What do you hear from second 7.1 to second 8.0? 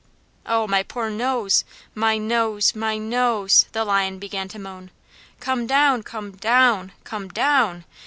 DOWN!